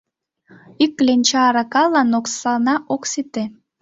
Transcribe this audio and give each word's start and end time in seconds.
—Ик 0.83 0.91
кленча 0.97 1.41
аракалан 1.49 2.09
оксана 2.19 2.75
ок 2.93 3.03
сите. 3.11 3.43